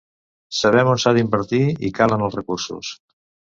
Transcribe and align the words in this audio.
Sabem 0.59 0.89
on 0.93 1.01
s’ha 1.03 1.13
d’invertir 1.19 1.61
i 1.91 1.93
calen 2.01 2.27
els 2.31 2.41
recursos. 2.41 2.93